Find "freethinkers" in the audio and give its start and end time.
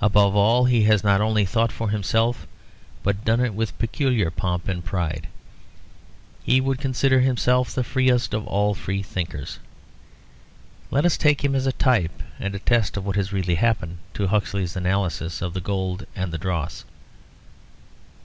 8.74-9.60